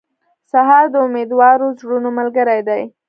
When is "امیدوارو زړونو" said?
1.07-2.09